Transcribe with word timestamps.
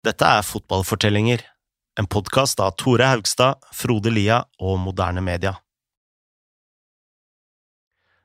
Dette 0.00 0.24
er 0.24 0.40
Fotballfortellinger, 0.48 1.42
en 2.00 2.06
podkast 2.08 2.60
av 2.64 2.70
Tore 2.80 3.04
Haugstad, 3.04 3.58
Frode 3.76 4.08
Lia 4.08 4.38
og 4.56 4.78
Moderne 4.80 5.20
Media. 5.20 5.58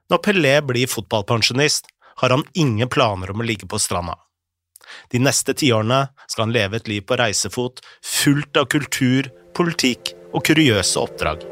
Når 0.08 0.22
Pelé 0.24 0.54
blir 0.64 0.88
fotballpensjonist, 0.88 1.90
har 2.22 2.32
han 2.32 2.46
ingen 2.56 2.88
planer 2.88 3.34
om 3.34 3.44
å 3.44 3.48
ligge 3.50 3.68
på 3.68 3.82
stranda. 3.84 4.16
De 5.12 5.20
neste 5.20 5.52
tiårene 5.52 6.06
skal 6.30 6.46
han 6.46 6.56
leve 6.56 6.80
et 6.80 6.88
liv 6.88 7.04
på 7.04 7.20
reisefot, 7.20 7.84
fullt 8.00 8.56
av 8.56 8.72
kultur, 8.72 9.28
politikk 9.58 10.14
og 10.32 10.48
kuriøse 10.48 11.04
oppdrag. 11.04 11.44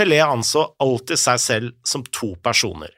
Pelé 0.00 0.16
anså 0.24 0.62
alltid 0.80 1.20
seg 1.20 1.40
selv 1.42 1.72
som 1.84 2.00
to 2.08 2.30
personer. 2.40 2.88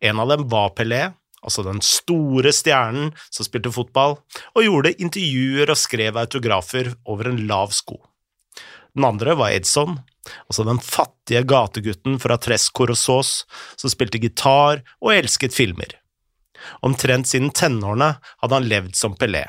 En 0.00 0.20
av 0.22 0.30
dem 0.30 0.46
var 0.48 0.70
Pelé, 0.72 1.10
altså 1.44 1.60
den 1.66 1.82
store 1.84 2.54
stjernen 2.56 3.10
som 3.28 3.44
spilte 3.44 3.68
fotball, 3.74 4.14
og 4.56 4.64
gjorde 4.64 4.94
intervjuer 4.96 5.68
og 5.68 5.76
skrev 5.76 6.16
autografer 6.16 6.94
over 7.04 7.28
en 7.28 7.42
lav 7.50 7.74
sko. 7.76 7.98
Den 8.96 9.04
andre 9.04 9.34
var 9.36 9.52
Edson, 9.52 9.98
altså 10.48 10.64
den 10.64 10.80
fattige 10.80 11.42
gategutten 11.44 12.16
fra 12.22 12.38
Tres 12.40 12.70
Corosos 12.72 13.42
som 13.76 13.92
spilte 13.92 14.16
gitar 14.22 14.80
og 15.02 15.12
elsket 15.12 15.52
filmer. 15.52 15.98
Omtrent 16.80 17.28
siden 17.28 17.52
tenårene 17.52 18.14
hadde 18.24 18.56
han 18.56 18.70
levd 18.70 18.96
som 18.96 19.18
Pelé, 19.20 19.44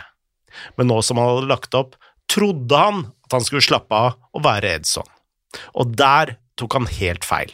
men 0.76 0.92
nå 0.92 1.00
som 1.00 1.22
han 1.22 1.32
hadde 1.32 1.48
lagt 1.54 1.80
opp, 1.80 1.96
trodde 2.28 2.84
han 2.84 3.06
at 3.24 3.38
han 3.38 3.48
skulle 3.48 3.64
slappe 3.64 3.96
av 4.10 4.20
og 4.36 4.44
være 4.44 4.76
Edson. 4.82 5.08
Og 5.80 5.96
der 5.96 6.36
tok 6.58 6.78
han 6.78 6.90
helt 7.00 7.26
feil. 7.28 7.54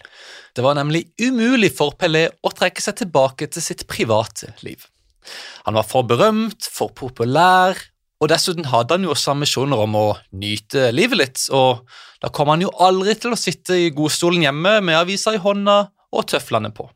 Det 0.54 0.64
var 0.66 0.78
nemlig 0.78 1.08
umulig 1.22 1.72
for 1.78 1.96
Pelé 1.98 2.28
å 2.46 2.52
trekke 2.54 2.84
seg 2.84 3.00
tilbake 3.02 3.50
til 3.52 3.66
sitt 3.66 3.88
private 3.90 4.54
liv. 4.66 4.86
Han 5.66 5.78
var 5.78 5.88
for 5.88 6.06
berømt, 6.08 6.68
for 6.68 6.94
populær, 6.96 7.80
og 8.24 8.30
dessuten 8.31 8.68
hadde 8.72 8.96
han 8.96 9.06
jo 9.08 9.12
også 9.12 9.34
ambisjoner 9.34 9.81
om 9.84 9.96
å 10.00 10.08
nyte 10.40 10.92
livet 10.96 11.20
litt, 11.20 11.46
og 11.52 11.84
da 12.24 12.31
kom 12.31 12.52
han 12.54 12.64
jo 12.64 12.72
aldri 12.84 13.16
til 13.20 13.36
å 13.36 13.40
sitte 13.40 13.76
i 13.76 13.90
godstolen 13.96 14.46
hjemme 14.46 14.78
med 14.86 15.00
avisa 15.00 15.34
i 15.36 15.42
hånda 15.44 15.78
og 16.14 16.28
tøflene 16.31 16.72
på. 16.76 16.88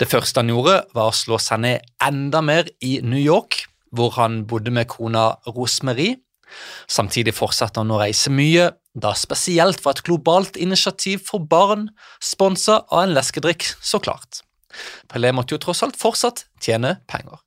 Det 0.00 0.08
første 0.10 0.42
han 0.42 0.50
gjorde, 0.50 0.80
var 0.92 1.12
å 1.12 1.16
slå 1.16 1.38
seg 1.40 1.62
ned 1.62 1.86
enda 2.02 2.42
mer 2.44 2.68
i 2.84 2.98
New 3.06 3.20
York, 3.20 3.62
hvor 3.94 4.16
han 4.18 4.42
bodde 4.50 4.74
med 4.74 4.90
kona 4.90 5.30
Rosemarie. 5.46 6.18
Samtidig 6.90 7.34
fortsatte 7.36 7.82
han 7.82 7.92
å 7.94 8.00
reise 8.00 8.32
mye, 8.32 8.70
da 8.94 9.14
spesielt 9.18 9.80
var 9.84 9.96
et 9.96 10.04
globalt 10.06 10.58
initiativ 10.60 11.24
for 11.28 11.42
barn, 11.42 11.88
sponsa 12.22 12.82
av 12.88 13.06
en 13.06 13.14
leskedrikk, 13.16 13.66
så 13.82 14.00
klart. 14.02 14.42
Pelé 15.10 15.32
måtte 15.34 15.56
jo 15.56 15.62
tross 15.62 15.82
alt 15.86 15.98
fortsatt 15.98 16.46
tjene 16.62 16.98
penger. 17.10 17.40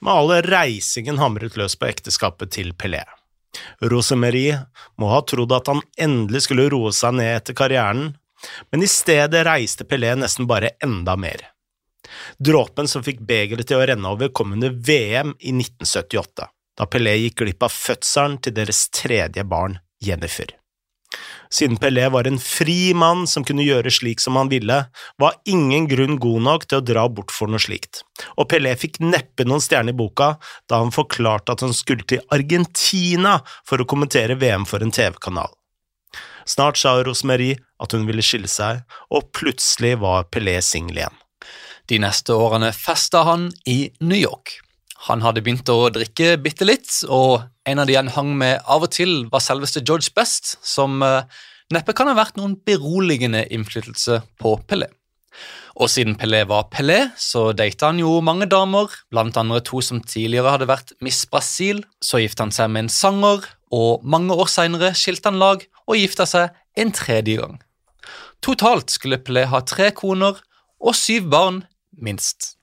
Med 0.00 0.12
all 0.14 0.32
reisingen 0.46 1.18
hamret 1.18 1.56
løs 1.58 1.74
på 1.78 1.88
ekteskapet 1.90 2.54
til 2.54 2.72
Pelé. 2.78 3.02
Rosemarie 3.84 4.62
må 5.00 5.10
ha 5.12 5.20
trodd 5.28 5.52
at 5.52 5.68
han 5.68 5.82
endelig 6.00 6.46
skulle 6.46 6.68
roe 6.72 6.92
seg 6.96 7.18
ned 7.18 7.34
etter 7.36 7.56
karrieren, 7.58 8.12
men 8.70 8.82
i 8.82 8.90
stedet 8.90 9.44
reiste 9.46 9.86
Pelé 9.88 10.14
nesten 10.18 10.48
bare 10.50 10.74
enda 10.82 11.16
mer. 11.20 11.48
Dråpen 12.42 12.88
som 12.90 13.04
fikk 13.04 13.20
begeret 13.26 13.68
til 13.68 13.78
å 13.78 13.86
renne 13.86 14.14
over, 14.14 14.32
kom 14.34 14.54
under 14.56 14.72
VM 14.72 15.34
i 15.38 15.52
1978, 15.54 16.48
da 16.78 16.88
Pelé 16.88 17.16
gikk 17.20 17.42
glipp 17.42 17.64
av 17.66 17.74
fødselen 17.74 18.38
til 18.42 18.56
deres 18.56 18.86
tredje 18.94 19.44
barn, 19.44 19.78
Jennifer. 20.02 20.50
Siden 21.52 21.76
Pelé 21.76 22.06
var 22.08 22.24
en 22.24 22.38
fri 22.40 22.94
mann 22.96 23.26
som 23.28 23.44
kunne 23.44 23.64
gjøre 23.66 23.90
slik 23.92 24.22
som 24.24 24.38
han 24.40 24.48
ville, 24.48 24.78
var 25.20 25.34
ingen 25.44 25.84
grunn 25.90 26.16
god 26.16 26.46
nok 26.46 26.64
til 26.64 26.80
å 26.80 26.86
dra 26.88 27.02
bort 27.12 27.34
for 27.34 27.52
noe 27.52 27.60
slikt, 27.60 28.00
og 28.40 28.48
Pelé 28.48 28.72
fikk 28.80 29.02
neppe 29.04 29.44
noen 29.44 29.60
stjerne 29.60 29.92
i 29.92 29.98
boka 29.98 30.34
da 30.70 30.80
han 30.80 30.94
forklarte 30.94 31.52
at 31.52 31.64
han 31.66 31.76
skulle 31.76 32.08
til 32.08 32.24
Argentina 32.32 33.38
for 33.68 33.82
å 33.82 33.88
kommentere 33.88 34.38
VM 34.40 34.64
for 34.68 34.84
en 34.84 34.94
TV-kanal. 34.94 35.52
Snart 36.48 36.80
sa 36.80 36.96
Rosemarie 37.04 37.60
at 37.82 37.92
hun 37.92 38.08
ville 38.08 38.24
skille 38.24 38.48
seg, 38.50 38.82
og 39.12 39.28
plutselig 39.36 39.98
var 40.00 40.30
Pelé 40.32 40.56
singel 40.64 41.04
igjen. 41.04 41.20
De 41.90 42.00
neste 42.00 42.32
årene 42.32 42.72
festa 42.72 43.26
han 43.28 43.50
i 43.68 43.90
New 44.00 44.18
York. 44.18 44.56
Han 45.08 45.22
hadde 45.24 45.42
begynt 45.42 45.70
å 45.72 45.90
drikke 45.90 46.36
bitte 46.38 46.66
litt, 46.66 46.90
og 47.10 47.42
en 47.66 47.82
av 47.82 47.88
de 47.88 47.96
han 47.98 48.12
hang 48.14 48.36
med 48.38 48.60
av 48.70 48.84
og 48.86 48.92
til, 48.94 49.24
var 49.32 49.42
selveste 49.42 49.82
George 49.82 50.12
Best, 50.14 50.56
som 50.62 51.02
uh, 51.02 51.24
neppe 51.74 51.94
kan 51.96 52.10
ha 52.10 52.14
vært 52.14 52.38
noen 52.38 52.54
beroligende 52.66 53.42
innflytelse 53.50 54.20
på 54.38 54.54
Pelé. 54.70 54.86
Og 55.80 55.88
siden 55.90 56.14
Pelé 56.20 56.44
var 56.46 56.68
Pelé, 56.70 57.00
så 57.18 57.48
data 57.56 57.90
han 57.90 57.98
jo 57.98 58.20
mange 58.22 58.46
damer, 58.46 58.92
blant 59.10 59.38
andre 59.40 59.62
to 59.64 59.80
som 59.82 60.02
tidligere 60.04 60.54
hadde 60.54 60.70
vært 60.70 60.94
Miss 61.02 61.24
Brasil. 61.26 61.82
Så 62.04 62.20
gifta 62.22 62.46
han 62.46 62.54
seg 62.54 62.70
med 62.70 62.86
en 62.86 62.92
sanger, 62.92 63.48
og 63.72 64.04
mange 64.04 64.36
år 64.36 64.50
seinere 64.52 64.92
skilte 64.98 65.32
han 65.32 65.40
lag 65.42 65.64
og 65.88 65.98
gifta 65.98 66.28
seg 66.28 66.52
en 66.78 66.92
tredje 66.94 67.40
gang. 67.40 67.58
Totalt 68.44 68.92
skulle 68.92 69.22
Pelé 69.24 69.48
ha 69.48 69.64
tre 69.66 69.90
koner 69.96 70.38
og 70.82 70.98
syv 70.98 71.30
barn, 71.32 71.64
minst. 71.96 72.56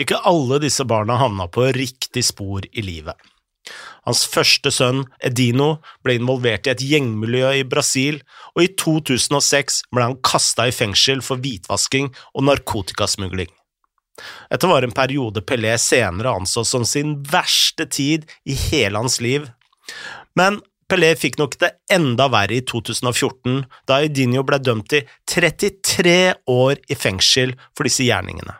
Ikke 0.00 0.18
alle 0.26 0.58
disse 0.62 0.84
barna 0.88 1.18
havna 1.20 1.46
på 1.50 1.68
riktig 1.76 2.24
spor 2.26 2.66
i 2.72 2.82
livet. 2.82 3.14
Hans 4.04 4.24
første 4.28 4.68
sønn, 4.74 5.04
Edino, 5.24 5.78
ble 6.04 6.18
involvert 6.18 6.66
i 6.68 6.72
et 6.74 6.82
gjengmiljø 6.84 7.52
i 7.60 7.64
Brasil, 7.64 8.18
og 8.52 8.66
i 8.66 8.72
2006 8.80 9.84
ble 9.94 10.08
han 10.10 10.18
kasta 10.26 10.66
i 10.68 10.74
fengsel 10.74 11.22
for 11.24 11.40
hvitvasking 11.40 12.10
og 12.34 12.44
narkotikasmugling. 12.50 13.48
Dette 14.50 14.68
var 14.70 14.84
en 14.84 14.94
periode 14.94 15.42
Pelé 15.46 15.72
senere 15.80 16.34
anså 16.36 16.62
som 16.68 16.84
sin 16.86 17.16
verste 17.30 17.86
tid 17.90 18.28
i 18.44 18.54
hele 18.68 19.00
hans 19.00 19.18
liv, 19.24 19.48
men 20.38 20.60
Pelé 20.90 21.14
fikk 21.16 21.38
nok 21.40 21.56
det 21.62 21.70
enda 21.90 22.28
verre 22.28 22.58
i 22.58 22.64
2014, 22.68 23.64
da 23.88 24.02
Edinho 24.04 24.44
ble 24.44 24.60
dømt 24.60 24.90
til 24.92 25.08
33 25.32 26.18
år 26.52 26.84
i 26.92 26.98
fengsel 26.98 27.56
for 27.72 27.88
disse 27.88 28.04
gjerningene. 28.04 28.58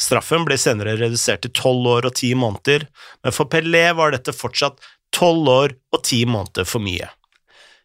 Straffen 0.00 0.46
ble 0.48 0.56
senere 0.60 0.96
redusert 0.98 1.44
til 1.44 1.52
tolv 1.56 1.88
år 1.90 2.08
og 2.08 2.16
ti 2.20 2.32
måneder, 2.38 2.86
men 3.24 3.36
for 3.36 3.50
Pelé 3.52 3.90
var 3.96 4.14
dette 4.14 4.34
fortsatt 4.34 4.80
tolv 5.14 5.48
år 5.52 5.76
og 5.94 6.04
ti 6.06 6.22
måneder 6.28 6.68
for 6.68 6.82
mye. 6.82 7.10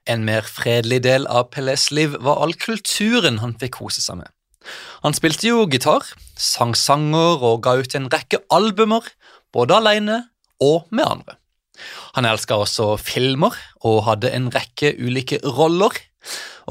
En 0.05 0.23
mer 0.27 0.45
fredelig 0.45 1.01
del 1.07 1.25
av 1.27 1.49
Pelés 1.53 1.89
liv 1.91 2.15
var 2.21 2.41
all 2.43 2.53
kulturen 2.61 3.41
han 3.41 3.55
fikk 3.61 3.79
kose 3.79 4.03
seg 4.03 4.21
med. 4.21 4.29
Han 5.05 5.13
spilte 5.17 5.49
jo 5.49 5.65
gitar, 5.69 6.05
sang 6.37 6.73
sanger 6.77 7.41
og 7.45 7.63
ga 7.65 7.75
ut 7.81 7.97
en 7.97 8.09
rekke 8.13 8.41
albumer, 8.53 9.05
både 9.53 9.77
alene 9.77 10.21
og 10.63 10.85
med 10.91 11.05
andre. 11.05 11.37
Han 12.15 12.27
elska 12.27 12.57
også 12.63 12.93
filmer 13.01 13.55
og 13.83 14.05
hadde 14.07 14.31
en 14.31 14.47
rekke 14.53 14.93
ulike 14.95 15.41
roller. 15.43 15.91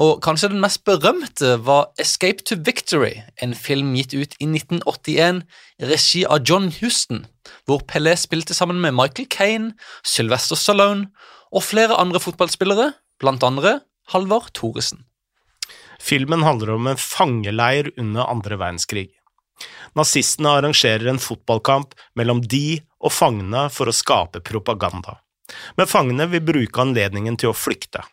Og 0.01 0.19
kanskje 0.23 0.49
den 0.51 0.59
mest 0.63 0.83
berømte 0.87 1.55
var 1.63 1.87
Escape 2.01 2.43
to 2.43 2.57
Victory, 2.59 3.23
en 3.41 3.55
film 3.55 3.93
gitt 3.95 4.13
ut 4.13 4.35
i 4.43 4.47
1981 4.49 5.41
i 5.79 5.89
regi 5.91 6.25
av 6.27 6.43
John 6.43 6.67
Houston, 6.81 7.25
hvor 7.65 7.85
Pelé 7.87 8.17
spilte 8.19 8.57
sammen 8.57 8.81
med 8.83 8.95
Michael 8.97 9.29
Kane, 9.31 9.73
Sylvester 10.03 10.59
Stallone 10.59 11.07
og 11.55 11.63
flere 11.63 11.95
andre 11.95 12.19
fotballspillere, 12.19 12.91
blant 13.23 13.43
andre 13.47 13.79
Halvard 14.11 14.51
Thoresen. 14.53 15.05
Filmen 16.01 16.43
handler 16.43 16.75
om 16.75 16.89
en 16.91 16.99
fangeleir 16.99 17.93
under 17.95 18.27
andre 18.27 18.59
verdenskrig. 18.59 19.07
Nazistene 19.95 20.57
arrangerer 20.57 21.07
en 21.07 21.21
fotballkamp 21.21 21.95
mellom 22.19 22.41
de 22.43 22.81
og 22.99 23.13
fangene 23.15 23.69
for 23.71 23.87
å 23.87 23.95
skape 23.95 24.43
propaganda, 24.43 25.21
men 25.79 25.87
fangene 25.87 26.27
vil 26.33 26.43
bruke 26.43 26.83
anledningen 26.83 27.39
til 27.39 27.53
å 27.53 27.57
flykte. 27.57 28.03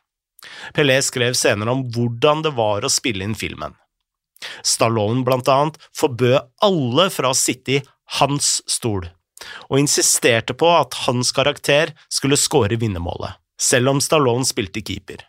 Pelé 0.75 0.99
skrev 1.05 1.37
senere 1.39 1.75
om 1.75 1.85
hvordan 1.95 2.43
det 2.47 2.55
var 2.59 2.85
å 2.85 2.93
spille 2.93 3.25
inn 3.27 3.39
filmen. 3.39 3.75
Stallone, 4.67 5.23
blant 5.27 5.49
annet, 5.49 5.79
forbød 5.97 6.39
alle 6.67 7.09
fra 7.15 7.31
å 7.31 7.39
sitte 7.39 7.77
i 7.77 7.83
hans 8.19 8.59
stol, 8.71 9.07
og 9.71 9.79
insisterte 9.79 10.57
på 10.59 10.71
at 10.75 11.05
hans 11.07 11.31
karakter 11.35 11.95
skulle 12.11 12.41
skåre 12.41 12.79
vinnermålet, 12.81 13.39
selv 13.61 13.95
om 13.95 14.03
Stallone 14.03 14.49
spilte 14.49 14.83
keeper. 14.83 15.23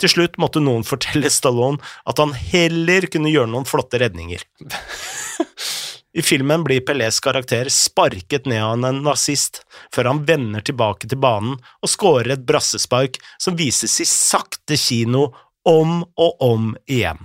Til 0.00 0.12
slutt 0.12 0.38
måtte 0.40 0.62
noen 0.64 0.84
fortelle 0.86 1.30
Stallone 1.32 1.80
at 2.08 2.20
han 2.20 2.32
heller 2.36 3.08
kunne 3.12 3.32
gjøre 3.32 3.52
noen 3.52 3.68
flotte 3.68 4.00
redninger. 4.00 4.44
I 6.16 6.22
filmen 6.22 6.64
blir 6.64 6.80
Pelés 6.80 7.20
karakter 7.20 7.68
sparket 7.68 8.46
ned 8.48 8.62
av 8.64 8.84
en 8.84 9.02
nazist, 9.04 9.60
før 9.92 10.08
han 10.12 10.22
vender 10.28 10.64
tilbake 10.64 11.08
til 11.08 11.20
banen 11.20 11.58
og 11.82 11.92
skårer 11.92 12.32
et 12.32 12.46
brassespark 12.48 13.18
som 13.36 13.58
vises 13.58 13.98
i 14.00 14.06
sakte 14.08 14.78
kino 14.80 15.28
om 15.68 16.00
og 16.16 16.44
om 16.44 16.72
igjen. 16.88 17.20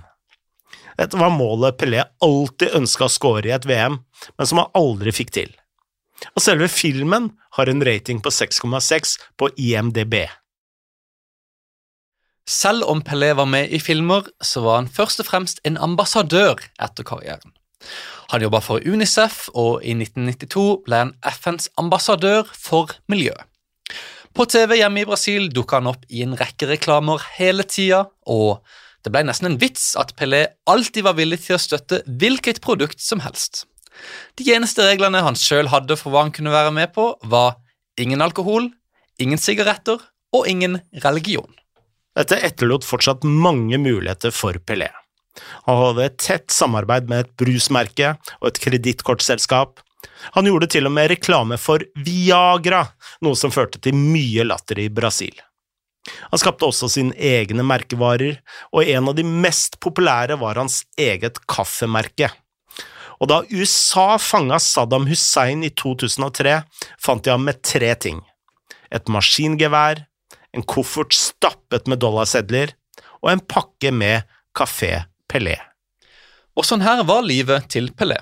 Dette 0.98 1.18
var 1.18 1.32
målet 1.34 1.78
Pelé 1.80 2.04
alltid 2.22 2.76
ønska 2.76 3.08
å 3.08 3.12
skåre 3.12 3.48
i 3.48 3.56
et 3.56 3.66
VM, 3.66 3.98
men 4.38 4.46
som 4.46 4.60
han 4.62 4.76
aldri 4.78 5.14
fikk 5.16 5.32
til. 5.34 5.50
Og 6.36 6.44
selve 6.44 6.68
filmen 6.70 7.32
har 7.56 7.70
en 7.70 7.82
rating 7.84 8.20
på 8.22 8.30
6,6 8.30 9.16
på 9.40 9.50
IMDb. 9.58 10.20
Selv 12.44 12.84
om 12.92 13.00
Pelé 13.02 13.32
var 13.34 13.48
med 13.48 13.72
i 13.72 13.80
filmer, 13.80 14.28
så 14.44 14.60
var 14.60 14.82
han 14.82 14.92
først 14.92 15.24
og 15.24 15.30
fremst 15.30 15.64
en 15.64 15.80
ambassadør 15.80 16.60
etter 16.76 17.06
karrieren. 17.08 17.56
Han 18.32 18.44
jobba 18.44 18.60
for 18.64 18.84
Unicef, 18.84 19.48
og 19.54 19.84
i 19.84 19.94
1992 19.96 20.64
ble 20.86 21.02
han 21.02 21.12
FNs 21.28 21.68
ambassadør 21.80 22.48
for 22.52 22.94
miljø. 23.10 23.34
På 24.34 24.46
TV 24.50 24.80
hjemme 24.80 25.04
i 25.04 25.06
Brasil 25.06 25.50
dukka 25.54 25.78
han 25.78 25.92
opp 25.92 26.08
i 26.10 26.24
en 26.24 26.34
rekke 26.38 26.66
reklamer 26.72 27.22
hele 27.36 27.66
tida, 27.70 28.00
og 28.26 28.64
det 29.04 29.12
ble 29.14 29.22
nesten 29.28 29.52
en 29.52 29.60
vits 29.60 29.92
at 30.00 30.14
Pelé 30.18 30.46
alltid 30.70 31.04
var 31.06 31.14
villig 31.18 31.42
til 31.44 31.58
å 31.58 31.62
støtte 31.62 32.00
hvilket 32.08 32.62
produkt 32.64 33.02
som 33.04 33.22
helst. 33.22 33.66
De 34.40 34.48
eneste 34.50 34.82
reglene 34.82 35.20
han 35.22 35.38
sjøl 35.38 35.68
hadde 35.70 35.94
for 36.00 36.10
hva 36.10 36.24
han 36.24 36.34
kunne 36.34 36.54
være 36.54 36.72
med 36.74 36.90
på, 36.96 37.12
var 37.22 37.60
ingen 38.00 38.24
alkohol, 38.24 38.72
ingen 39.22 39.38
sigaretter 39.38 40.02
og 40.34 40.48
ingen 40.50 40.80
religion. 41.04 41.52
Dette 42.18 42.40
etterlot 42.46 42.86
fortsatt 42.86 43.22
mange 43.26 43.78
muligheter 43.78 44.34
for 44.34 44.58
Pelé. 44.66 44.90
Han 45.66 45.80
hadde 45.80 46.06
et 46.08 46.18
tett 46.20 46.54
samarbeid 46.54 47.08
med 47.10 47.24
et 47.24 47.32
brusmerke 47.40 48.14
og 48.40 48.50
et 48.50 48.60
kredittkortselskap. 48.62 49.80
Han 50.36 50.48
gjorde 50.48 50.70
til 50.72 50.88
og 50.88 50.94
med 50.94 51.10
reklame 51.12 51.58
for 51.60 51.82
Viagra, 52.06 52.84
noe 53.24 53.38
som 53.38 53.52
førte 53.54 53.80
til 53.82 53.96
mye 53.98 54.46
latter 54.46 54.80
i 54.84 54.90
Brasil. 54.92 55.34
Han 56.30 56.40
skapte 56.40 56.68
også 56.68 56.90
sine 56.92 57.14
egne 57.16 57.64
merkevarer, 57.64 58.40
og 58.72 58.84
en 58.84 59.10
av 59.10 59.16
de 59.16 59.24
mest 59.24 59.78
populære 59.84 60.36
var 60.40 60.60
hans 60.60 60.82
eget 61.00 61.40
kaffemerke. 61.48 62.28
Og 63.22 63.30
da 63.30 63.40
USA 63.48 64.18
fanga 64.20 64.58
Saddam 64.60 65.06
Hussein 65.08 65.64
i 65.64 65.70
2003, 65.72 66.58
fant 67.00 67.24
de 67.24 67.32
ham 67.32 67.46
med 67.48 67.62
tre 67.64 67.94
ting– 67.96 68.22
et 68.94 69.08
maskingevær, 69.10 70.04
en 70.54 70.62
koffert 70.70 71.16
stappet 71.16 71.88
med 71.90 71.98
dollarsedler 72.04 72.76
og 73.24 73.32
en 73.32 73.42
pakke 73.42 73.90
med 73.90 74.28
Kafé 74.54 75.00
Pelé. 75.30 75.56
Og 76.54 76.66
sånn 76.66 76.84
her 76.84 77.02
var 77.08 77.26
livet 77.26 77.68
til 77.72 77.90
Pelé. 77.96 78.20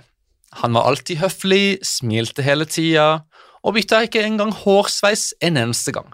Han 0.61 0.77
var 0.77 0.89
alltid 0.89 1.21
høflig, 1.23 1.79
smilte 1.87 2.45
hele 2.45 2.67
tida 2.69 3.25
og 3.63 3.77
bytta 3.77 4.03
ikke 4.07 4.25
engang 4.27 4.53
hårsveis 4.53 5.31
en 5.45 5.61
eneste 5.61 5.95
gang. 5.95 6.11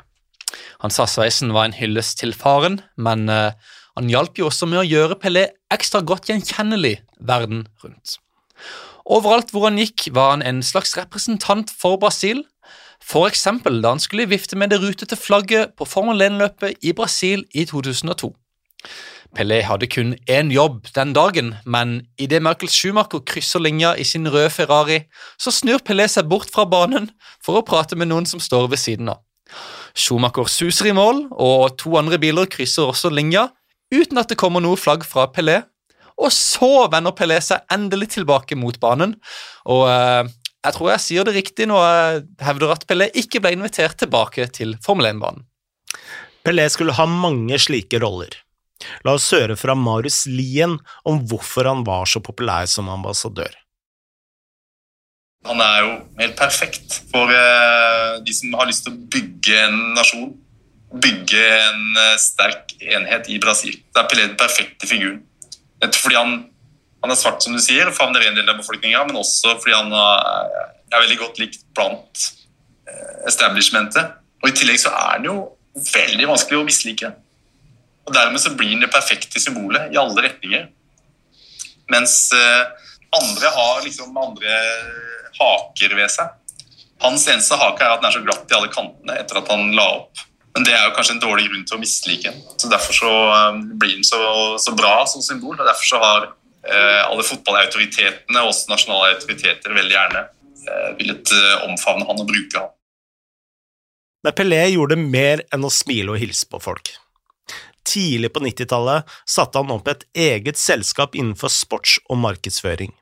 Han 0.82 0.92
sa 0.94 1.06
sveisen 1.10 1.52
var 1.54 1.68
en 1.68 1.76
hyllest 1.76 2.20
til 2.20 2.34
faren, 2.36 2.80
men 2.96 3.26
uh, 3.32 3.56
han 3.98 4.10
hjalp 4.10 4.38
jo 4.38 4.48
også 4.48 4.68
med 4.70 4.82
å 4.82 4.86
gjøre 4.86 5.18
Pelé 5.22 5.48
ekstra 5.74 6.04
godt 6.06 6.30
gjenkjennelig 6.30 6.98
verden 7.18 7.66
rundt. 7.82 8.18
Overalt 9.08 9.50
hvor 9.54 9.66
han 9.68 9.80
gikk, 9.80 10.10
var 10.14 10.36
han 10.36 10.44
en 10.44 10.60
slags 10.62 10.94
representant 10.98 11.72
for 11.72 11.98
Brasil, 12.00 12.44
eksempel 13.26 13.80
da 13.80 13.94
han 13.94 14.02
skulle 14.02 14.28
vifte 14.28 14.56
med 14.56 14.70
det 14.70 14.82
rutete 14.82 15.16
flagget 15.16 15.72
på 15.78 15.86
Formel 15.88 16.20
1-løpet 16.20 16.84
i 16.84 16.92
Brasil 16.92 17.46
i 17.54 17.64
2002. 17.64 18.28
Pelé 19.36 19.60
hadde 19.66 19.86
kun 19.92 20.14
én 20.30 20.50
jobb 20.50 20.86
den 20.96 21.12
dagen, 21.12 21.52
men 21.64 22.06
idet 22.18 22.40
Michael 22.42 22.70
Schumacher 22.72 23.20
krysser 23.28 23.60
linja 23.60 23.92
i 23.98 24.04
sin 24.04 24.26
røde 24.26 24.50
Ferrari, 24.50 25.02
så 25.38 25.52
snur 25.52 25.82
Pelé 25.84 26.08
seg 26.08 26.30
bort 26.30 26.50
fra 26.54 26.64
banen 26.64 27.10
for 27.44 27.60
å 27.60 27.64
prate 27.66 27.98
med 27.98 28.08
noen 28.08 28.26
som 28.26 28.40
står 28.40 28.70
ved 28.72 28.80
siden 28.80 29.12
av. 29.12 29.20
Schumacher 29.98 30.48
suser 30.48 30.90
i 30.90 30.96
mål, 30.96 31.26
og 31.32 31.76
to 31.80 31.94
andre 32.00 32.18
biler 32.20 32.48
krysser 32.50 32.88
også 32.88 33.12
linja, 33.12 33.48
uten 33.92 34.20
at 34.20 34.32
det 34.32 34.40
kommer 34.40 34.64
noe 34.64 34.80
flagg 34.80 35.04
fra 35.08 35.28
Pelé. 35.32 35.60
Og 36.18 36.32
så 36.34 36.88
vender 36.90 37.14
Pelé 37.14 37.38
seg 37.44 37.62
endelig 37.72 38.14
tilbake 38.16 38.56
mot 38.58 38.80
banen, 38.80 39.14
og 39.68 39.86
eh, 39.92 40.24
jeg 40.66 40.74
tror 40.74 40.90
jeg 40.90 41.04
sier 41.04 41.28
det 41.28 41.36
riktig 41.36 41.68
når 41.70 41.84
jeg 41.84 42.24
hevder 42.48 42.74
at 42.74 42.88
Pelé 42.88 43.12
ikke 43.20 43.44
ble 43.44 43.54
invitert 43.54 44.00
tilbake 44.00 44.48
til 44.56 44.74
Formel 44.84 45.12
1-banen. 45.12 45.46
Pelé 46.42 46.64
skulle 46.72 46.96
ha 46.96 47.06
mange 47.06 47.60
slike 47.60 48.00
roller. 48.02 48.32
La 49.06 49.14
oss 49.18 49.28
høre 49.34 49.56
fra 49.58 49.74
Marius 49.78 50.24
Lien 50.30 50.76
om 51.08 51.22
hvorfor 51.26 51.68
han 51.68 51.84
var 51.86 52.06
så 52.10 52.22
populær 52.24 52.68
som 52.70 52.90
ambassadør. 52.92 53.56
Han 55.46 55.62
er 55.62 55.78
jo 55.84 55.90
helt 56.18 56.36
perfekt 56.38 56.98
for 57.12 57.30
uh, 57.30 58.18
de 58.24 58.34
som 58.34 58.54
har 58.58 58.68
lyst 58.68 58.86
til 58.86 58.94
å 58.94 59.00
bygge 59.14 59.58
en 59.68 59.80
nasjon. 59.96 60.30
Bygge 61.02 61.42
en 61.54 61.82
uh, 61.98 62.14
sterk 62.20 62.74
enhet 62.82 63.30
i 63.30 63.38
Brasil. 63.42 63.76
Det 63.78 64.02
er 64.02 64.08
Pelé 64.10 64.26
den 64.26 64.38
perfekte 64.40 64.90
figuren. 64.90 65.22
Fordi 65.78 66.18
han, 66.18 66.32
han, 67.04 67.12
er 67.12 67.18
svart, 67.18 67.44
som 67.44 67.54
du 67.54 67.62
sier, 67.62 67.90
favner 67.94 68.26
en 68.26 68.38
del 68.38 68.50
av 68.50 68.58
befolkninga, 68.58 69.04
men 69.06 69.20
også 69.20 69.54
fordi 69.60 69.76
han 69.76 69.94
er, 69.94 70.66
er 70.90 71.04
veldig 71.04 71.20
godt 71.20 71.38
likt 71.42 71.62
blant 71.76 72.26
establishmentet. 73.28 74.18
Og 74.42 74.50
I 74.50 74.56
tillegg 74.58 74.80
så 74.82 74.90
er 74.90 75.14
han 75.16 75.28
jo 75.28 75.36
veldig 75.78 76.28
vanskelig 76.32 76.58
å 76.58 76.66
mislike. 76.66 77.12
Og 78.08 78.14
Dermed 78.16 78.40
så 78.40 78.54
blir 78.56 78.72
han 78.72 78.84
det 78.84 78.92
perfekte 78.92 79.40
symbolet 79.42 79.92
i 79.92 80.00
alle 80.00 80.24
retninger. 80.24 80.68
Mens 81.92 82.14
eh, 82.32 82.88
andre 83.18 83.50
har 83.52 83.82
liksom 83.84 84.16
andre 84.16 84.54
haker 85.38 85.96
ved 85.96 86.12
seg. 86.12 86.32
Hans 87.04 87.28
eneste 87.30 87.58
hake 87.60 87.84
er 87.84 87.94
at 87.94 88.00
den 88.00 88.08
er 88.08 88.16
så 88.16 88.24
glatt 88.24 88.48
i 88.50 88.56
alle 88.56 88.72
kantene 88.72 89.18
etter 89.20 89.40
at 89.40 89.52
han 89.52 89.70
la 89.76 89.86
opp. 90.00 90.24
Men 90.56 90.64
det 90.66 90.72
er 90.74 90.88
jo 90.88 90.94
kanskje 90.96 91.14
en 91.18 91.22
dårlig 91.22 91.46
grunn 91.46 91.66
til 91.68 91.76
å 91.76 91.82
mislike 91.82 92.32
den. 92.32 92.40
Så 92.58 92.70
Derfor 92.72 92.96
så 92.96 93.12
um, 93.52 93.60
blir 93.78 93.92
den 93.94 94.06
så, 94.06 94.18
så, 94.58 94.72
bra 94.74 95.04
som 95.06 95.22
symbol. 95.22 95.54
og 95.54 95.68
Derfor 95.68 95.86
så 95.92 96.00
har 96.02 96.24
eh, 96.26 97.02
alle 97.04 97.26
fotballautoritetene, 97.28 98.42
også 98.42 98.72
nasjonale 98.72 99.12
autoriteter, 99.14 99.76
veldig 99.76 99.94
gjerne 99.94 100.24
eh, 100.24 100.88
villet 100.98 101.34
eh, 101.36 101.68
omfavne 101.68 102.08
han 102.08 102.24
og 102.24 102.32
bruke 102.32 102.64
han. 102.64 102.72
Men 104.26 104.34
Pelé 104.34 104.64
gjorde 104.72 104.98
mer 104.98 105.44
enn 105.54 105.68
å 105.68 105.70
smile 105.70 106.16
og 106.16 106.18
hilse 106.24 106.48
på 106.50 106.58
folk 106.64 106.96
tidlig 107.88 108.30
på 108.34 108.42
90-tallet 108.44 109.18
satte 109.28 109.60
han 109.60 109.72
opp 109.74 109.88
et 109.90 110.04
eget 110.16 110.60
selskap 110.60 111.16
innenfor 111.18 111.52
sports- 111.52 111.98
og 112.08 112.20
markedsføring. 112.22 112.92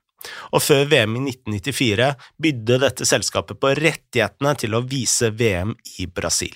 Og 0.54 0.62
før 0.64 0.86
VM 0.90 1.18
i 1.18 1.24
1994 1.30 2.12
bydde 2.42 2.78
dette 2.82 3.06
selskapet 3.08 3.60
på 3.62 3.74
rettighetene 3.78 4.54
til 4.58 4.74
å 4.74 4.84
vise 4.86 5.30
VM 5.34 5.74
i 6.00 6.08
Brasil. 6.10 6.54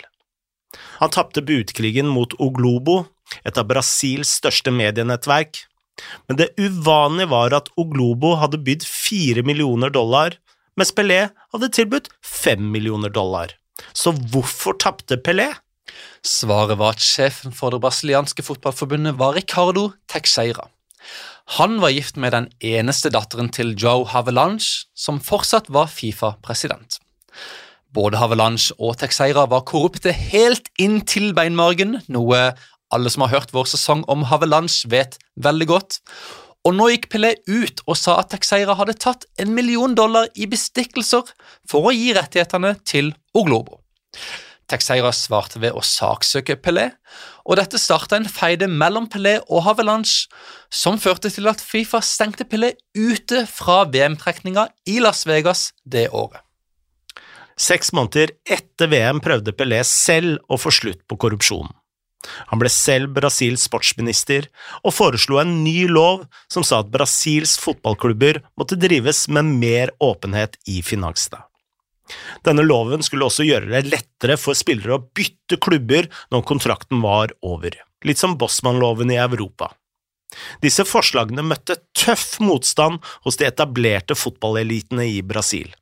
Han 1.00 1.12
tapte 1.14 1.42
budkrigen 1.42 2.10
mot 2.10 2.34
Oglobo, 2.38 3.04
et 3.46 3.58
av 3.58 3.68
Brasils 3.70 4.32
største 4.40 4.72
medienettverk, 4.74 5.64
men 6.28 6.38
det 6.40 6.52
uvanlige 6.58 7.30
var 7.30 7.54
at 7.56 7.70
Oglobo 7.80 8.34
hadde 8.40 8.62
bydd 8.64 8.86
fire 8.86 9.44
millioner 9.46 9.92
dollar, 9.92 10.36
mens 10.78 10.94
Pelé 10.96 11.26
hadde 11.52 11.72
tilbudt 11.76 12.08
fem 12.24 12.70
millioner 12.72 13.12
dollar. 13.12 13.52
Så 13.92 14.12
hvorfor 14.32 14.78
tapte 14.80 15.18
Pelé? 15.20 15.50
Svaret 16.26 16.78
var 16.80 16.96
at 16.96 17.04
sjefen 17.04 17.54
for 17.56 17.72
det 17.72 17.80
brasilianske 17.84 18.44
fotballforbundet 18.44 19.18
var 19.20 19.36
Ricardo 19.38 19.90
Teixeira. 20.10 20.68
Han 21.58 21.80
var 21.82 21.90
gift 21.90 22.18
med 22.20 22.34
den 22.36 22.48
eneste 22.62 23.10
datteren 23.10 23.48
til 23.50 23.72
Joe 23.74 24.04
Havelange, 24.06 24.86
som 24.94 25.18
fortsatt 25.18 25.70
var 25.72 25.88
Fifa-president. 25.90 27.00
Både 27.90 28.20
Havelange 28.20 28.76
og 28.78 29.00
Teixeira 29.00 29.48
var 29.50 29.64
korrupte 29.66 30.12
helt 30.14 30.70
inn 30.78 31.00
til 31.02 31.32
beinmargen, 31.34 31.98
noe 32.06 32.52
alle 32.94 33.10
som 33.10 33.24
har 33.24 33.34
hørt 33.34 33.54
vår 33.54 33.66
sesong 33.72 34.04
om 34.10 34.28
Havelange, 34.30 34.86
vet 34.90 35.18
veldig 35.42 35.66
godt. 35.72 35.98
Og 36.66 36.76
nå 36.76 36.90
gikk 36.92 37.08
Pelé 37.10 37.32
ut 37.48 37.80
og 37.86 37.96
sa 37.96 38.18
at 38.20 38.30
Teixeira 38.34 38.76
hadde 38.78 38.98
tatt 39.00 39.24
en 39.40 39.54
million 39.56 39.94
dollar 39.96 40.28
i 40.36 40.46
bestikkelser 40.50 41.32
for 41.70 41.88
å 41.88 41.94
gi 41.96 42.12
rettighetene 42.14 42.74
til 42.84 43.14
Oglobo. 43.34 43.80
Texeira 44.70 45.10
svarte 45.14 45.60
ved 45.62 45.74
å 45.76 45.82
saksøke 45.84 46.56
Pelé, 46.62 46.90
og 47.44 47.58
dette 47.58 47.80
starta 47.80 48.18
en 48.18 48.28
feide 48.30 48.68
mellom 48.70 49.08
Pelé 49.10 49.38
og 49.48 49.64
Havelange, 49.66 50.28
som 50.70 51.00
førte 51.02 51.32
til 51.32 51.50
at 51.50 51.62
Fifa 51.64 52.02
stengte 52.04 52.46
Pelé 52.46 52.76
ute 52.94 53.44
fra 53.50 53.82
VM-trekninga 53.90 54.68
i 54.86 55.00
Las 55.02 55.26
Vegas 55.28 55.70
det 55.84 56.06
året. 56.14 56.44
Seks 57.60 57.92
måneder 57.92 58.32
etter 58.48 58.88
VM 58.88 59.20
prøvde 59.20 59.52
Pelé 59.52 59.82
selv 59.84 60.38
å 60.48 60.56
få 60.56 60.72
slutt 60.72 61.02
på 61.10 61.18
korrupsjonen. 61.20 61.74
Han 62.52 62.60
ble 62.60 62.68
selv 62.72 63.14
Brasils 63.16 63.64
sportsminister 63.64 64.48
og 64.84 64.92
foreslo 64.92 65.40
en 65.40 65.60
ny 65.64 65.86
lov 65.88 66.26
som 66.52 66.64
sa 66.66 66.82
at 66.84 66.90
Brasils 66.92 67.56
fotballklubber 67.60 68.42
måtte 68.60 68.78
drives 68.80 69.26
med 69.32 69.54
mer 69.60 69.94
åpenhet 70.04 70.58
i 70.68 70.80
finansene. 70.84 71.40
Denne 72.46 72.64
loven 72.66 73.04
skulle 73.06 73.28
også 73.28 73.46
gjøre 73.46 73.70
det 73.72 73.84
lettere 73.90 74.38
for 74.40 74.58
spillere 74.58 74.96
å 74.96 75.04
bytte 75.16 75.60
klubber 75.62 76.08
når 76.32 76.46
kontrakten 76.48 77.02
var 77.04 77.34
over, 77.46 77.76
litt 78.06 78.20
som 78.20 78.38
Bossmann-loven 78.40 79.12
i 79.12 79.20
Europa. 79.20 79.72
Disse 80.62 80.84
forslagene 80.86 81.42
møtte 81.42 81.80
tøff 81.98 82.38
motstand 82.42 83.00
hos 83.24 83.40
de 83.40 83.48
etablerte 83.48 84.14
fotballelitene 84.18 85.08
i 85.10 85.22
Brasil, 85.26 85.72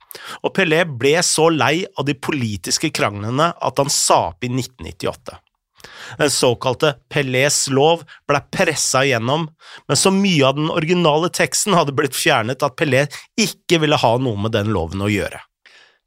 og 0.40 0.54
Pelé 0.56 0.84
ble 0.88 1.18
så 1.26 1.50
lei 1.52 1.82
av 1.98 2.08
de 2.08 2.16
politiske 2.16 2.90
kranglene 2.94 3.52
at 3.52 3.82
han 3.82 3.92
sa 3.92 4.28
opp 4.30 4.46
i 4.46 4.52
1998. 4.52 5.36
Den 6.18 6.30
såkalte 6.32 6.94
Pelés 7.12 7.68
lov 7.70 8.02
ble 8.28 8.40
pressa 8.50 9.04
igjennom, 9.06 9.46
men 9.86 10.00
så 10.00 10.10
mye 10.14 10.48
av 10.48 10.56
den 10.58 10.72
originale 10.74 11.30
teksten 11.30 11.76
hadde 11.76 11.94
blitt 11.96 12.16
fjernet 12.18 12.64
at 12.66 12.76
Pelé 12.78 13.06
ikke 13.38 13.82
ville 13.84 14.00
ha 14.00 14.16
noe 14.18 14.40
med 14.40 14.56
den 14.56 14.72
loven 14.74 15.04
å 15.04 15.12
gjøre. 15.12 15.44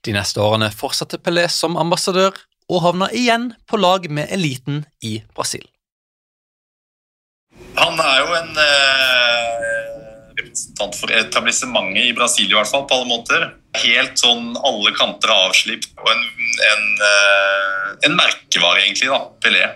De 0.05 0.13
neste 0.15 0.41
årene 0.41 0.72
fortsatte 0.74 1.20
Pelé 1.22 1.46
som 1.51 1.77
ambassadør, 1.77 2.34
og 2.72 2.84
havna 2.86 3.10
igjen 3.13 3.51
på 3.70 3.77
lag 3.77 4.08
med 4.10 4.31
eliten 4.34 4.86
i 5.05 5.20
Brasil. 5.36 5.65
Han 7.77 8.00
er 8.00 8.22
jo 8.22 8.31
en 8.38 8.62
eh, 8.63 9.91
representant 10.39 10.98
for 10.98 11.13
etablissementet 11.15 12.10
i 12.10 12.15
Brasil, 12.17 12.48
i 12.50 12.55
hvert 12.55 12.70
fall, 12.72 12.88
på 12.88 12.98
alle 12.98 13.10
måter. 13.12 13.46
Helt 13.84 14.17
sånn 14.20 14.55
alle 14.58 14.93
kanter 14.98 15.34
avslipt, 15.36 15.91
og 16.00 16.10
en, 16.13 16.25
en, 16.72 16.88
eh, 17.10 17.91
en 18.08 18.17
merkevare, 18.17 18.86
egentlig, 18.86 19.12
da, 19.12 19.22
Pelé. 19.43 19.67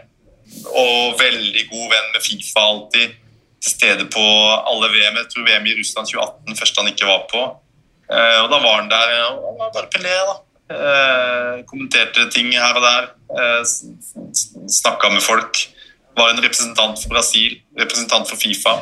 Og 0.72 1.20
veldig 1.20 1.68
god 1.70 1.86
venn 1.94 2.10
med 2.16 2.26
Fifa, 2.26 2.66
alltid. 2.66 3.22
Til 3.66 3.76
stede 3.76 4.10
på 4.14 4.24
alle 4.24 4.90
VM. 4.94 5.22
Jeg 5.22 5.30
tror 5.34 5.46
VM 5.48 5.70
i 5.70 5.78
Russland 5.78 6.10
2018, 6.10 6.60
første 6.60 6.82
han 6.82 6.92
ikke 6.94 7.12
var 7.12 7.24
på. 7.30 7.46
Eh, 8.10 8.40
og 8.44 8.50
da 8.52 8.60
var 8.60 8.82
han 8.82 8.92
der. 8.92 9.14
Og 9.32 9.48
han 9.50 9.62
var 9.62 9.72
bare 9.76 9.92
Pelé, 9.94 10.16
da. 10.30 10.36
Eh, 10.76 11.64
kommenterte 11.70 12.28
ting 12.34 12.52
her 12.54 12.78
og 12.78 12.86
der. 12.86 13.10
Eh, 13.38 13.62
Snakka 14.80 15.12
med 15.14 15.24
folk 15.24 15.62
var 16.16 16.32
en 16.32 16.42
representant 16.42 17.00
for 17.02 17.10
Brasil, 17.10 17.60
representant 17.78 18.30
for 18.30 18.40
Fifa. 18.40 18.76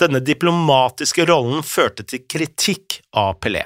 Denne 0.00 0.20
diplomatiske 0.20 1.24
rollen 1.28 1.64
førte 1.64 2.04
til 2.04 2.26
kritikk 2.28 3.00
av 3.16 3.38
Pelé. 3.40 3.64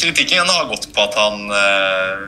Kritikken 0.00 0.48
har 0.48 0.70
gått 0.70 0.88
på 0.94 1.02
at 1.04 1.18
han 1.18 1.50
eh, 1.52 2.22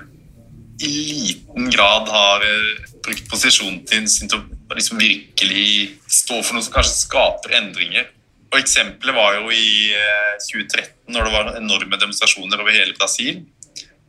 i 0.85 0.91
liten 0.91 1.71
grad 1.73 2.11
har 2.13 2.45
eh, 2.45 2.85
brukt 3.05 3.31
posisjonen 3.31 4.09
sin 4.09 4.29
til 4.29 4.43
å 4.43 4.77
liksom 4.77 5.01
virkelig 5.01 5.95
stå 6.07 6.43
for 6.43 6.57
noe 6.57 6.67
som 6.67 6.75
kanskje 6.77 7.07
skaper 7.07 7.57
endringer. 7.63 8.11
Og 8.55 8.61
Eksempelet 8.61 9.17
var 9.17 9.35
jo 9.41 9.51
i 9.51 9.91
eh, 9.91 10.35
2013, 10.47 11.11
når 11.11 11.27
det 11.27 11.33
var 11.35 11.49
enorme 11.59 11.99
demonstrasjoner 11.99 12.61
over 12.63 12.71
hele 12.71 12.95
Brasil 12.95 13.43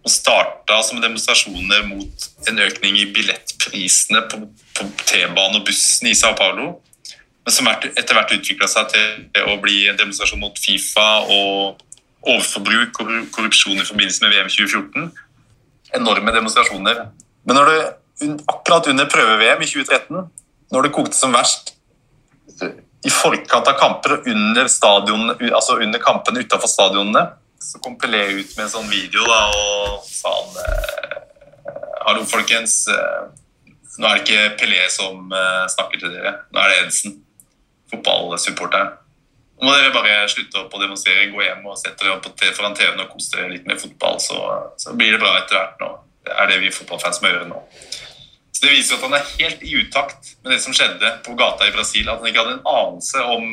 og 0.06 0.12
starta 0.14 0.76
som 0.86 1.00
demonstrasjoner 1.02 1.88
mot 1.90 2.26
en 2.46 2.62
økning 2.62 3.00
i 3.02 3.08
billettprisene 3.10 4.22
på, 4.30 4.44
på 4.78 4.86
T-banen 5.02 5.58
og 5.58 5.66
bussen 5.66 6.12
i 6.12 6.14
Sao 6.14 6.36
Paulo. 6.38 6.76
Men 7.42 7.56
som 7.56 7.72
etter 7.72 8.14
hvert 8.14 8.36
utvikla 8.38 8.70
seg 8.70 8.94
til 8.94 9.50
å 9.50 9.58
bli 9.64 9.88
en 9.90 9.98
demonstrasjon 9.98 10.44
mot 10.44 10.62
Fifa 10.62 11.08
og 11.26 11.82
overforbruk 12.22 13.02
og 13.02 13.12
korrupsjon 13.34 13.82
i 13.82 13.88
forbindelse 13.88 14.28
med 14.28 14.38
VM 14.38 14.54
2014. 14.54 15.10
Enorme 15.98 16.38
demonstrasjoner. 16.38 17.08
Men 17.50 17.58
når 17.58 17.72
det, 17.72 17.82
akkurat 18.46 18.94
under 18.94 19.10
prøve-VM 19.10 19.66
i 19.66 19.72
2013, 19.74 20.30
når 20.74 20.86
det 20.86 20.96
kokte 21.00 21.18
som 21.18 21.34
verst 21.34 21.74
i 23.06 23.12
forkant 23.14 23.68
av 23.70 23.78
kamper 23.78 24.18
og 24.18 24.30
under, 24.32 24.68
stadion, 24.72 25.30
altså 25.52 25.78
under 25.82 26.02
kampene 26.02 26.42
utafor 26.42 26.72
stadionene, 26.72 27.26
så 27.62 27.80
kom 27.82 27.98
Pelé 28.02 28.24
ut 28.34 28.56
med 28.58 28.66
en 28.66 28.72
sånn 28.72 28.90
video 28.90 29.26
da, 29.30 29.40
og 29.54 30.06
sa 30.10 30.34
han 30.34 30.60
eh, 30.64 31.22
Hallo, 32.06 32.22
folkens. 32.30 32.84
Eh, 32.92 33.22
nå 33.98 34.10
er 34.10 34.20
det 34.20 34.26
ikke 34.26 34.58
Pelé 34.60 34.84
som 34.94 35.32
eh, 35.34 35.64
snakker 35.74 36.02
til 36.02 36.14
dere. 36.14 36.36
Nå 36.54 36.62
er 36.62 36.72
det 36.72 36.82
Edsen, 36.84 37.16
fotballsupporteren. 37.94 38.94
Nå 39.56 39.70
må 39.70 39.76
dere 39.78 39.94
bare 39.96 40.26
slutte 40.30 40.60
opp 40.66 40.74
og 40.76 40.84
demonstrere, 40.84 41.30
gå 41.32 41.46
hjem 41.46 41.64
og 41.70 41.78
sette 41.80 42.04
dere 42.04 42.18
opp 42.18 42.28
foran 42.58 42.76
TV-en 42.76 43.06
og 43.06 43.14
kose 43.14 43.38
dere 43.38 43.54
litt 43.54 43.70
med 43.70 43.80
fotball, 43.82 44.20
så, 44.20 44.42
så, 44.82 44.94
blir 44.98 45.16
det 45.16 45.22
bra 45.22 45.32
etter 45.40 45.58
hvert 45.58 45.80
nå. 45.82 45.92
Det 46.26 46.36
er 46.36 46.52
det 46.52 46.60
vi 46.66 46.74
fotballfans 46.74 47.22
må 47.24 47.32
gjøre 47.32 47.48
nå. 47.54 47.62
Så 48.56 48.64
Det 48.64 48.72
viser 48.72 48.96
at 48.96 49.04
han 49.04 49.18
er 49.18 49.34
helt 49.36 49.64
i 49.68 49.76
utakt 49.82 50.36
med 50.44 50.54
det 50.56 50.62
som 50.64 50.74
skjedde 50.76 51.12
på 51.26 51.36
gata 51.36 51.68
i 51.68 51.76
Brasil. 51.76 52.08
At 52.08 52.22
han 52.22 52.30
ikke 52.32 52.44
hadde 52.44 52.58
en 52.60 52.70
anelse 52.72 53.24
om 53.36 53.50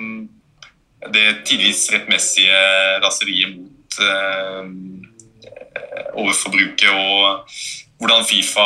det 1.12 1.42
tidvis 1.48 1.88
rettmessige 1.90 2.58
raseriet 3.02 3.56
mot 3.56 3.82
Eh, 5.72 6.10
overforbruket 6.12 6.90
og 6.92 7.50
hvordan 8.00 8.24
Fifa 8.28 8.64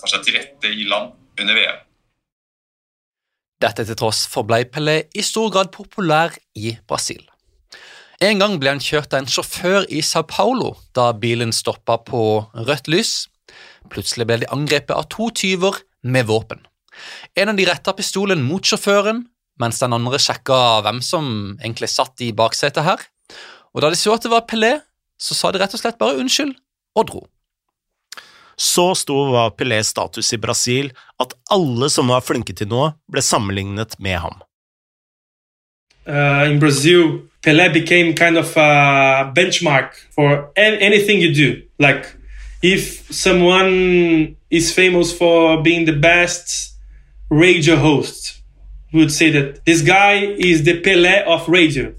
tar 0.00 0.10
seg 0.12 0.24
til 0.24 0.36
rette 0.38 0.70
i 0.72 0.86
land 0.88 1.12
under 1.40 1.56
VM. 1.56 1.80
Dette 3.60 3.84
til 3.84 3.98
tross 4.00 4.24
for 4.30 4.48
blei 4.48 4.62
Pelé 4.64 5.02
i 5.12 5.24
stor 5.24 5.50
grad 5.52 5.72
populær 5.74 6.36
i 6.56 6.76
Brasil. 6.88 7.20
En 8.20 8.40
gang 8.40 8.56
ble 8.60 8.72
han 8.74 8.82
kjørt 8.84 9.12
av 9.12 9.22
en 9.22 9.30
sjåfør 9.30 9.86
i 9.88 10.02
Sao 10.04 10.24
Paulo 10.28 10.74
da 10.96 11.10
bilen 11.16 11.52
stoppa 11.56 11.98
på 12.04 12.22
rødt 12.56 12.88
lys. 12.92 13.29
Plutselig 13.88 14.26
ble 14.28 14.40
de 14.42 14.50
angrepet 14.52 14.92
av 14.96 15.08
to 15.12 15.30
tyver 15.34 15.80
med 16.02 16.28
våpen. 16.28 16.60
En 17.34 17.52
av 17.52 17.56
de 17.56 17.66
retta 17.68 17.94
pistolen 17.96 18.42
mot 18.44 18.64
sjåføren, 18.66 19.24
mens 19.60 19.80
den 19.80 19.96
andre 19.96 20.20
sjekka 20.20 20.80
hvem 20.84 21.00
som 21.04 21.26
egentlig 21.60 21.90
satt 21.92 22.20
i 22.24 22.32
baksetet 22.36 22.84
her. 22.86 23.02
Og 23.74 23.84
da 23.84 23.90
de 23.92 23.98
så 23.98 24.14
at 24.16 24.24
det 24.24 24.32
var 24.32 24.46
Pelé, 24.50 24.78
så 25.20 25.36
sa 25.36 25.50
de 25.52 25.60
rett 25.60 25.74
og 25.76 25.82
slett 25.82 26.00
bare 26.00 26.18
unnskyld 26.20 26.54
og 26.98 27.06
dro. 27.10 27.22
Så 28.60 28.90
stor 28.98 29.30
var 29.32 29.54
Pelés 29.56 29.88
status 29.92 30.32
i 30.36 30.40
Brasil 30.40 30.90
at 31.22 31.32
alle 31.52 31.88
som 31.92 32.10
var 32.12 32.24
flinke 32.24 32.52
til 32.56 32.68
noe, 32.68 32.92
ble 33.08 33.22
sammenlignet 33.24 33.96
med 34.04 34.20
ham. 34.20 34.40
Uh, 36.08 36.48
in 36.50 36.58
Brazil, 36.60 37.20
Pelé 37.44 37.70
became 37.72 38.14
kind 38.14 38.36
of 38.36 38.56
a 38.56 39.30
benchmark 39.34 39.94
for 40.10 40.50
anything 40.56 41.20
you 41.20 41.32
do. 41.32 41.62
Like, 41.78 42.04
if 42.62 43.12
someone 43.12 44.36
is 44.50 44.72
famous 44.72 45.16
for 45.16 45.62
being 45.62 45.84
the 45.86 45.96
best 45.96 46.76
radio 47.30 47.76
host, 47.76 48.42
we 48.92 49.00
would 49.00 49.12
say 49.12 49.30
that 49.30 49.64
this 49.64 49.82
guy 49.82 50.14
is 50.16 50.64
the 50.64 50.80
Pelé 50.80 51.24
of 51.24 51.48
radio. 51.48 51.94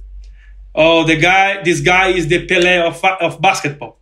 Or 0.74 1.06
the 1.06 1.18
guy, 1.18 1.62
this 1.64 1.82
guy 1.82 2.10
is 2.10 2.28
the 2.28 2.46
Pele 2.46 2.80
of, 2.80 3.04
of 3.04 3.42
basketball. 3.42 3.98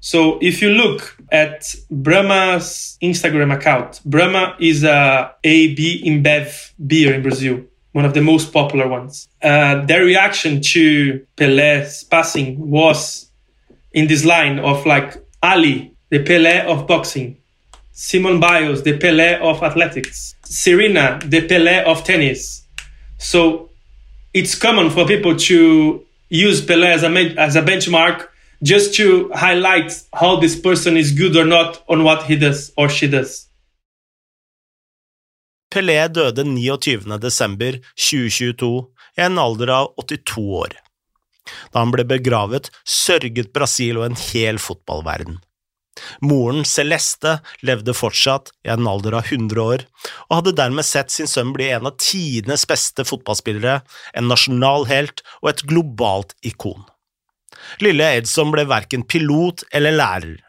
So 0.00 0.38
if 0.40 0.62
you 0.62 0.70
look 0.70 1.16
at 1.32 1.74
Brahma's 1.90 2.96
Instagram 3.02 3.52
account, 3.52 4.00
Brahma 4.04 4.56
is 4.60 4.84
a 4.84 5.34
AB 5.42 6.02
InBev 6.06 6.72
beer 6.86 7.14
in 7.14 7.22
Brazil, 7.22 7.64
one 7.92 8.04
of 8.04 8.14
the 8.14 8.22
most 8.22 8.52
popular 8.52 8.86
ones. 8.88 9.28
Uh, 9.42 9.84
their 9.84 10.04
reaction 10.04 10.60
to 10.60 11.26
Pele's 11.36 12.04
passing 12.04 12.70
was 12.70 13.30
in 13.92 14.06
this 14.06 14.24
line 14.24 14.58
of 14.58 14.86
like 14.86 15.16
Ali, 15.42 15.95
the 16.10 16.22
Pele 16.22 16.66
of 16.66 16.86
boxing, 16.86 17.36
Simon 17.92 18.40
Biles, 18.40 18.82
the 18.82 18.98
Pele 18.98 19.38
of 19.40 19.62
athletics, 19.62 20.34
Serena, 20.44 21.18
the 21.24 21.46
Pele 21.46 21.84
of 21.84 22.04
tennis. 22.04 22.62
So 23.18 23.70
it's 24.34 24.54
common 24.54 24.90
for 24.90 25.06
people 25.06 25.36
to 25.36 26.04
use 26.28 26.60
Pelé 26.60 26.94
as 26.94 27.02
a, 27.02 27.10
as 27.40 27.56
a 27.56 27.62
benchmark 27.62 28.28
just 28.62 28.94
to 28.94 29.30
highlight 29.34 29.92
how 30.12 30.36
this 30.40 30.60
person 30.60 30.96
is 30.96 31.12
good 31.12 31.36
or 31.36 31.44
not 31.44 31.82
on 31.88 32.04
what 32.04 32.24
he 32.24 32.36
does 32.36 32.72
or 32.76 32.88
she 32.88 33.08
does. 33.08 33.46
Pelé 35.70 36.08
døde 36.08 36.44
29. 36.44 37.18
desember 37.18 37.80
2022 37.96 38.86
i 39.16 39.20
en 39.20 39.38
alder 39.38 39.68
av 39.68 39.94
82 39.96 40.40
år. 40.40 40.76
Da 41.72 41.82
han 41.82 41.92
ble 41.92 42.04
begravet, 42.04 42.70
sørget 42.84 43.52
Brasil 43.52 43.98
og 43.98 44.06
en 44.06 44.16
hel 44.32 44.58
fotballverden. 44.62 45.38
Moren 46.20 46.64
Celeste 46.68 47.38
levde 47.66 47.94
fortsatt 47.96 48.52
i 48.66 48.72
en 48.72 48.88
alder 48.88 49.16
av 49.18 49.30
100 49.32 49.62
år, 49.62 49.84
og 50.28 50.38
hadde 50.40 50.56
dermed 50.60 50.86
sett 50.86 51.14
sin 51.14 51.30
sønn 51.30 51.54
bli 51.56 51.70
en 51.72 51.88
av 51.88 51.96
tidenes 52.02 52.66
beste 52.68 53.06
fotballspillere, 53.08 53.80
en 54.14 54.30
nasjonal 54.30 54.88
helt 54.90 55.24
og 55.42 55.52
et 55.52 55.64
globalt 55.68 56.36
ikon. 56.46 56.84
Lille 57.82 58.08
Edson 58.18 58.52
ble 58.52 58.66
verken 58.68 59.06
pilot 59.08 59.64
eller 59.74 59.96
lærer, 59.96 60.40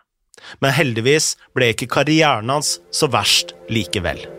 men 0.61 0.75
heldigvis 0.75 1.35
ble 1.55 1.71
ikke 1.73 1.89
karrieren 1.99 2.51
hans 2.53 2.77
så 2.93 3.09
verst 3.11 3.55
likevel. 3.73 4.36